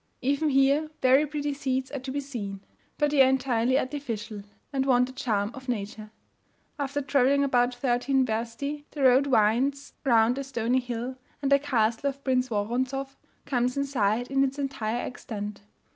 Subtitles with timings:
[0.23, 2.61] Even here very pretty seats are to be seen;
[2.97, 4.41] but they are entirely artificial,
[4.73, 6.09] and want the charm of nature.
[6.79, 12.09] After travelling about thirteen wersti, the road winds round a stony hill, and the castle
[12.09, 15.61] of Prince Woronzoff comes in sight in its entire extent.